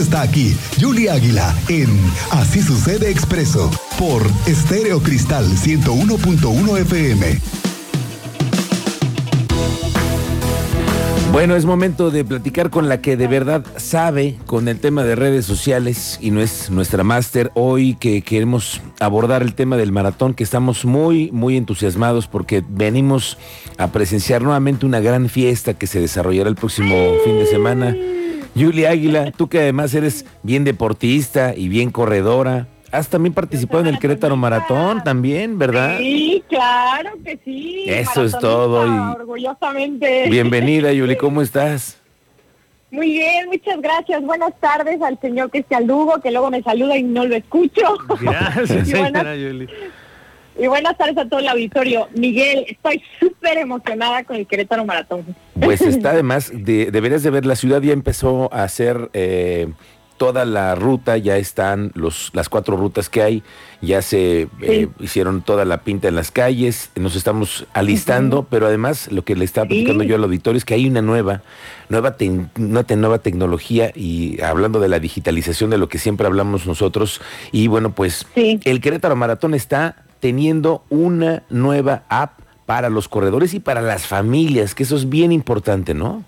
[0.00, 1.90] Está aquí Julie Águila en
[2.30, 7.38] Así sucede expreso por Estéreo Cristal 101.1 FM.
[11.32, 15.16] Bueno, es momento de platicar con la que de verdad sabe con el tema de
[15.16, 17.52] redes sociales y no es nuestra máster.
[17.54, 23.36] Hoy que queremos abordar el tema del maratón, que estamos muy, muy entusiasmados porque venimos
[23.76, 27.94] a presenciar nuevamente una gran fiesta que se desarrollará el próximo fin de semana.
[28.54, 33.86] Julia Águila, tú que además eres bien deportista y bien corredora, has también participado en
[33.88, 35.98] el Querétaro Maratón también, ¿verdad?
[35.98, 37.84] Sí, claro que sí.
[37.86, 38.86] Eso es todo.
[38.86, 39.20] Y...
[39.20, 40.28] Orgullosamente.
[40.28, 41.98] Bienvenida, Yuli, ¿cómo estás?
[42.90, 44.20] Muy bien, muchas gracias.
[44.22, 47.96] Buenas tardes al señor Cristian Lugo, que luego me saluda y no lo escucho.
[48.20, 49.68] Gracias, señora Yuli.
[50.58, 52.08] Y buenas tardes a todo el auditorio.
[52.14, 55.24] Miguel, estoy súper emocionada con el Querétaro Maratón.
[55.60, 59.68] Pues está además, de, deberías de ver, la ciudad ya empezó a hacer eh,
[60.20, 63.42] toda la ruta, ya están los, las cuatro rutas que hay,
[63.80, 69.10] ya se eh, hicieron toda la pinta en las calles, nos estamos alistando, pero además
[69.10, 71.40] lo que le estaba platicando yo al auditorio es que hay una nueva,
[71.88, 72.16] nueva,
[72.58, 77.68] una nueva tecnología y hablando de la digitalización de lo que siempre hablamos nosotros, y
[77.68, 82.40] bueno, pues el Querétaro Maratón está teniendo una nueva app
[82.70, 86.22] para los corredores y para las familias, que eso es bien importante, ¿no?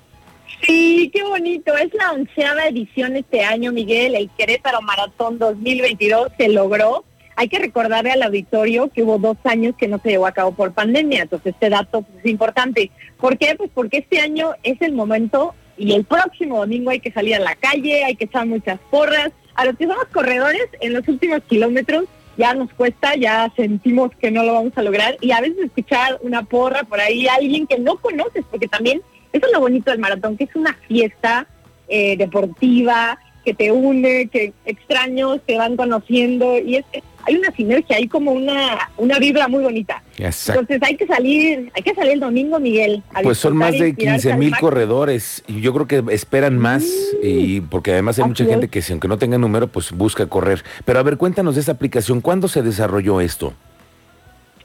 [0.67, 1.73] Sí, qué bonito.
[1.77, 4.17] Es la onceava edición este año, Miguel.
[4.17, 7.05] El Querétaro Maratón 2022 se logró.
[7.37, 10.51] Hay que recordarle al auditorio que hubo dos años que no se llevó a cabo
[10.51, 11.23] por pandemia.
[11.23, 12.91] Entonces, este dato es importante.
[13.21, 13.55] ¿Por qué?
[13.57, 17.39] Pues porque este año es el momento y el próximo domingo hay que salir a
[17.39, 19.31] la calle, hay que echar muchas porras.
[19.55, 24.31] A los que somos corredores, en los últimos kilómetros ya nos cuesta, ya sentimos que
[24.31, 25.17] no lo vamos a lograr.
[25.21, 29.03] Y a veces escuchar una porra por ahí, alguien que no conoces, porque también
[29.33, 31.47] eso es lo bonito del maratón, que es una fiesta
[31.89, 36.85] eh, deportiva, que te une, que extraños te van conociendo y es
[37.25, 40.03] hay una sinergia, hay como una, una vibra muy bonita.
[40.17, 43.03] Entonces hay que salir, hay que salir el domingo, Miguel.
[43.23, 46.85] Pues son más de 15 mil corredores y yo creo que esperan más
[47.23, 50.65] y porque además hay mucha gente que si aunque no tenga número, pues busca correr.
[50.85, 53.55] Pero a ver, cuéntanos de esa aplicación, ¿cuándo se desarrolló esto?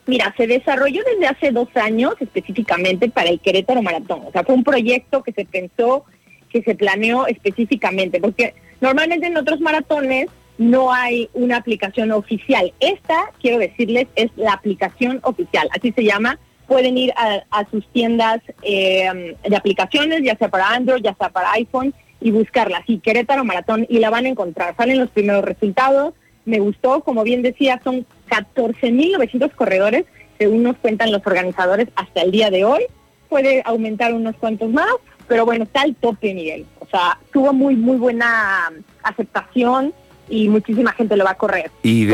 [0.08, 4.22] Mira, se desarrolló desde hace dos años específicamente para el Querétaro Maratón.
[4.26, 6.06] O sea, fue un proyecto que se pensó,
[6.50, 12.74] que se planeó específicamente, porque normalmente en otros maratones no hay una aplicación oficial.
[12.80, 16.40] Esta, quiero decirles, es la aplicación oficial, así se llama.
[16.68, 21.54] Pueden ir a, sus tiendas eh, de aplicaciones, ya sea para Android, ya sea para
[21.54, 22.84] iPhone, y buscarla.
[22.86, 24.76] Sí, Querétaro Maratón, y la van a encontrar.
[24.76, 26.14] Salen los primeros resultados.
[26.46, 30.06] Me gustó, como bien decía, son 14.900 corredores,
[30.38, 32.84] según nos cuentan los organizadores hasta el día de hoy.
[33.30, 34.88] Puede aumentar unos cuantos más,
[35.28, 36.66] pero bueno, está al tope, Miguel.
[36.80, 38.72] O sea, tuvo muy, muy buena
[39.04, 39.94] aceptación
[40.30, 41.72] y muchísima gente lo va a correr.
[41.84, 42.06] ¿Y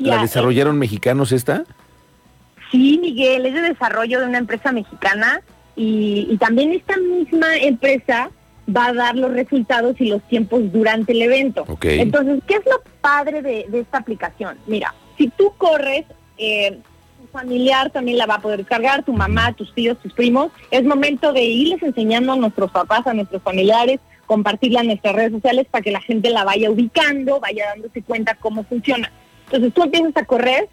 [0.00, 1.64] la desarrollaron mexicanos esta?
[2.70, 5.42] Sí, Miguel, es de desarrollo de una empresa mexicana
[5.76, 8.30] y, también esta misma empresa
[8.74, 11.64] va a dar los resultados y los tiempos durante el evento.
[11.82, 14.56] Entonces, ¿qué es lo padre de, esta aplicación?
[14.66, 16.04] Mira, si tú corres,
[16.38, 16.78] eh,
[17.20, 20.50] tu familiar también la va a poder descargar, tu mamá, tus tíos, tus primos.
[20.70, 25.32] Es momento de irles enseñando a nuestros papás, a nuestros familiares, compartirla en nuestras redes
[25.32, 29.12] sociales para que la gente la vaya ubicando, vaya dándose cuenta cómo funciona.
[29.46, 30.68] Entonces tú empiezas a correr,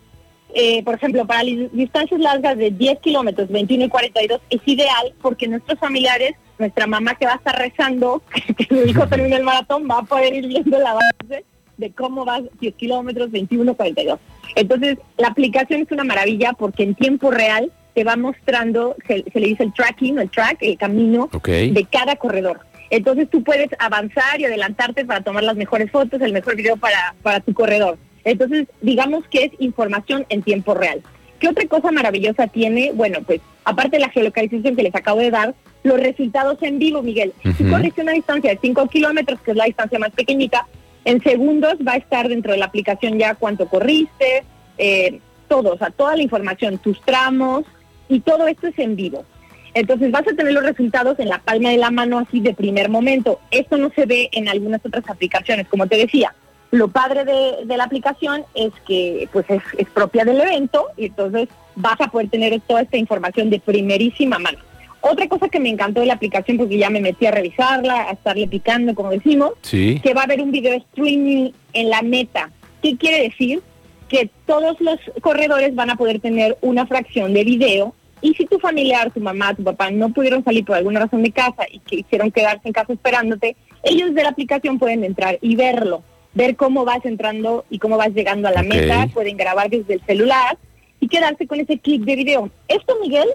[0.54, 5.48] eh, por ejemplo, para distancias largas de 10 kilómetros, 21 y 42, es ideal porque
[5.48, 8.22] nuestros familiares, nuestra mamá que va a estar rezando,
[8.58, 11.46] que su hijo termine el maratón, va a poder ir viendo la base
[11.78, 14.20] de cómo va 10 kilómetros, 21, 42.
[14.56, 19.48] Entonces, la aplicación es una maravilla porque en tiempo real te va mostrando, se, le
[19.48, 22.62] dice el tracking, el track, el camino de cada corredor.
[22.92, 27.16] Entonces tú puedes avanzar y adelantarte para tomar las mejores fotos, el mejor video para,
[27.24, 27.98] para tu corredor.
[28.26, 31.02] Entonces, digamos que es información en tiempo real.
[31.40, 32.92] ¿Qué otra cosa maravillosa tiene?
[32.94, 37.02] Bueno, pues aparte de la geolocalización que les acabo de dar, los resultados en vivo,
[37.02, 37.34] Miguel.
[37.58, 40.68] Si corriste una distancia de 5 kilómetros, que es la distancia más pequeñita,
[41.06, 44.44] en segundos va a estar dentro de la aplicación ya cuánto corriste,
[44.78, 47.64] eh, todo, o sea, toda la información, tus tramos,
[48.08, 49.26] y todo esto es en vivo.
[49.74, 52.90] Entonces vas a tener los resultados en la palma de la mano así de primer
[52.90, 53.40] momento.
[53.52, 56.34] Esto no se ve en algunas otras aplicaciones, como te decía.
[56.72, 62.00] Lo padre de, la aplicación es que pues es, propia del evento y entonces vas
[62.00, 64.60] a poder tener toda esta información de primerísima mano.
[65.02, 68.12] Otra cosa que me encantó de la aplicación, porque ya me metí a revisarla, a
[68.12, 72.52] estarle picando, como decimos, que va a haber un video streaming en la meta.
[72.84, 73.62] ¿Qué quiere decir?
[74.08, 78.60] Que todos los corredores van a poder tener una fracción de video y si tu
[78.60, 81.98] familiar, tu mamá, tu papá no pudieron salir por alguna razón de casa y que
[81.98, 86.04] quisieron quedarse en casa esperándote, ellos de la aplicación pueden entrar y verlo,
[86.34, 90.02] ver cómo vas entrando y cómo vas llegando a la meta, pueden grabar desde el
[90.06, 90.58] celular
[91.00, 92.50] y quedarse con ese clip de video.
[92.68, 93.28] Esto, Miguel,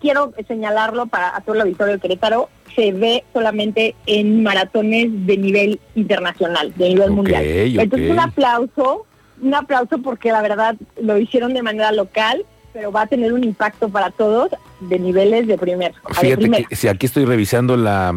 [0.00, 5.80] quiero señalarlo para todo el auditorio de Querétaro, se ve solamente en maratones de nivel
[5.94, 7.44] internacional, de nivel mundial.
[7.44, 9.06] Entonces, un aplauso,
[9.40, 12.44] un aplauso porque la verdad lo hicieron de manera local
[12.74, 14.50] pero va a tener un impacto para todos
[14.80, 15.94] de niveles de primer.
[16.10, 18.12] Fíjate que si aquí estoy revisando la,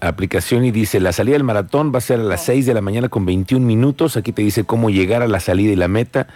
[0.00, 2.80] aplicación y dice la salida del maratón va a ser a las 6 de la
[2.80, 4.16] mañana con 21 minutos.
[4.16, 6.28] Aquí te dice cómo llegar a la salida y la meta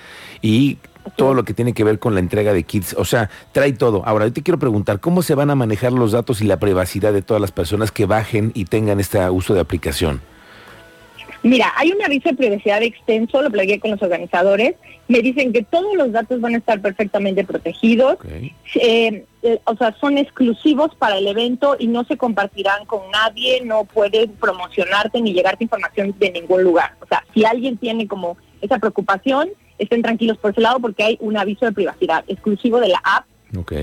[0.43, 0.79] y
[1.17, 2.97] todo lo que tiene que ver con la entrega de kits.
[2.99, 4.03] O sea, trae todo.
[4.05, 7.12] Ahora, yo te quiero preguntar, ¿cómo se van a manejar los datos y la privacidad
[7.12, 10.21] de todas las personas que bajen y tengan este uso de aplicación?
[11.44, 14.76] Mira, hay un aviso de privacidad extenso, lo plagué con los organizadores.
[15.08, 18.17] Me dicen que todos los datos van a estar perfectamente protegidos.
[18.76, 23.61] Eh, eh, o sea, son exclusivos para el evento y no se compartirán con nadie,
[23.62, 26.94] no puedes promocionarte ni llegarte información de ningún lugar.
[27.02, 31.19] O sea, si alguien tiene como esa preocupación, estén tranquilos por ese lado porque hay
[31.20, 33.26] un aviso de privacidad exclusivo de la app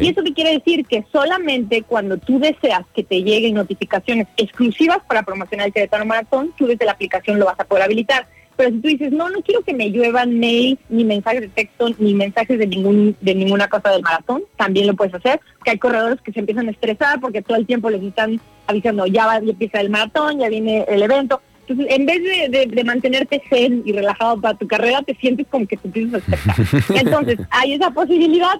[0.02, 5.00] y eso te quiere decir que solamente cuando tú deseas que te lleguen notificaciones exclusivas
[5.08, 8.28] para promocionar el Querétaro Maratón, tú desde la aplicación lo vas a poder habilitar.
[8.58, 11.90] Pero si tú dices, no, no quiero que me lluevan mails, ni mensajes de texto,
[11.98, 15.40] ni mensajes de ningún de ninguna cosa del maratón, también lo puedes hacer.
[15.64, 19.06] Que hay corredores que se empiezan a estresar porque todo el tiempo les están avisando,
[19.08, 21.42] ya va, ya empieza el maratón, ya viene el evento.
[21.68, 25.78] Entonces, en vez de, mantenerte zen y relajado para tu carrera, te sientes como que
[25.78, 26.56] te empiezas a.
[27.00, 28.60] Entonces, hay esa posibilidad,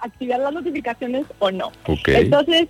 [0.00, 1.72] activar las notificaciones o no.
[2.06, 2.68] Entonces,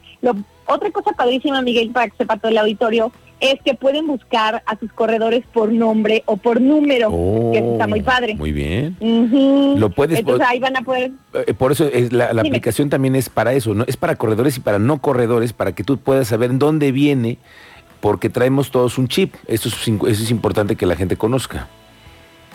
[0.67, 4.79] otra cosa padrísima, Miguel, para que sepa todo el auditorio, es que pueden buscar a
[4.79, 7.11] sus corredores por nombre o por número,
[7.53, 8.35] que eso está muy oh, padre.
[8.35, 8.97] Muy bien.
[9.79, 10.19] Lo puedes.
[10.19, 11.11] Entonces ahí van a poder.
[11.35, 14.61] Eh, por eso es la, aplicación también es para eso, no es para corredores y
[14.61, 17.39] para no corredores, para que tú puedas saber dónde viene,
[18.01, 19.35] porque traemos todos un chip.
[19.47, 21.69] Es, eso es importante que la gente conozca.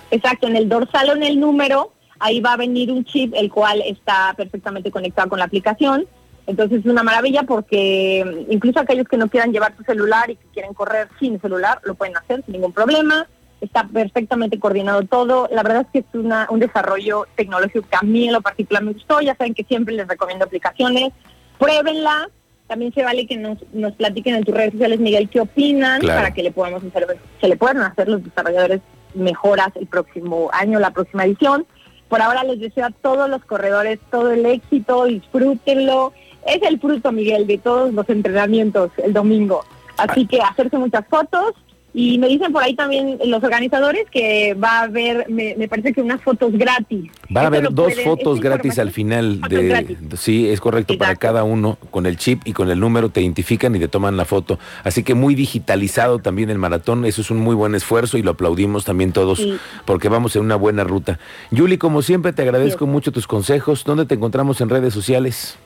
[0.10, 3.52] Exacto, en el dorsal o en el número ahí va a venir un chip el
[3.52, 6.08] cual está perfectamente conectado con la aplicación.
[6.48, 10.36] Entonces es una maravilla porque mm, incluso aquellos que no quieran llevar su celular y
[10.36, 13.28] que quieren correr sin celular, lo pueden hacer sin ningún problema.
[13.60, 15.48] Está perfectamente coordinado todo.
[15.52, 18.84] La verdad es que es una, un desarrollo tecnológico que a mí en lo particular
[18.84, 19.22] me gustó.
[19.22, 21.12] Ya saben que siempre les recomiendo aplicaciones.
[21.60, 22.30] Pruébenla.
[22.68, 26.34] También se vale que nos, nos platiquen en tus redes sociales, Miguel, qué opinan para
[26.34, 27.06] que le podamos hacer,
[27.42, 28.80] se le puedan hacer los desarrolladores
[29.14, 31.66] mejoras el próximo año, la próxima edición.
[32.12, 36.12] Por ahora les deseo a todos los corredores todo el éxito, disfrútenlo.
[36.46, 39.64] Es el fruto, Miguel, de todos los entrenamientos el domingo.
[39.96, 41.54] Así que hacerse muchas fotos,
[41.94, 46.02] y me dicen por ahí también los organizadores que va a haber, me, parece que
[46.02, 47.12] unas fotos gratis.
[47.36, 49.42] Va a haber dos fotos gratis al final.
[49.42, 53.22] de Sí, es correcto, para cada uno, con el chip y con el número te
[53.22, 54.58] identifican y te toman la foto.
[54.84, 58.32] Así que muy digitalizado también el maratón, eso es un muy buen esfuerzo y lo
[58.32, 59.46] aplaudimos también todos
[59.86, 61.20] porque vamos en una buena ruta.
[61.52, 63.84] Yuli, como siempre, te agradezco mucho tus consejos.
[63.84, 65.58] ¿Dónde te encontramos en redes sociales?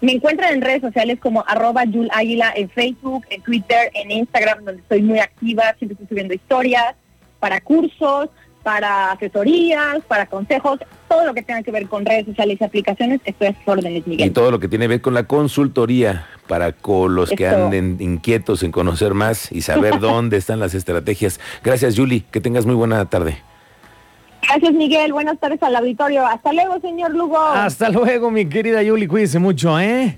[0.00, 4.64] Me encuentran en redes sociales como arroba Yul Águila en Facebook, en Twitter, en Instagram,
[4.64, 6.94] donde estoy muy activa, siempre estoy subiendo historias
[7.40, 8.28] para cursos,
[8.62, 10.78] para asesorías, para consejos,
[11.08, 14.06] todo lo que tenga que ver con redes sociales y aplicaciones, estoy a sus órdenes,
[14.06, 14.28] Miguel.
[14.28, 17.96] Y todo lo que tiene que ver con la consultoría para con los que anden
[18.00, 21.40] inquietos en conocer más y saber dónde están las estrategias.
[21.64, 23.38] Gracias, Julie, que tengas muy buena tarde.
[24.48, 25.12] Gracias, Miguel.
[25.12, 26.26] Buenas tardes al auditorio.
[26.26, 27.38] Hasta luego, señor Lugo.
[27.38, 29.06] Hasta luego, mi querida Yuli.
[29.06, 30.16] Cuídese mucho, ¿eh?